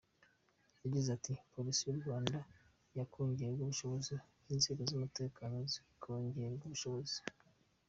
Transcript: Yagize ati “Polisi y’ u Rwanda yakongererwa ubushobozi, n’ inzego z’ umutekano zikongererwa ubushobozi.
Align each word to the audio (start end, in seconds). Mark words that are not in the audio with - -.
Yagize 0.83 1.07
ati 1.17 1.33
“Polisi 1.53 1.81
y’ 1.85 1.93
u 1.95 1.99
Rwanda 2.01 2.37
yakongererwa 2.97 3.61
ubushobozi, 3.63 4.13
n’ 4.43 4.47
inzego 4.55 4.81
z’ 4.89 4.91
umutekano 4.97 5.55
zikongererwa 5.71 6.63
ubushobozi. 6.67 7.17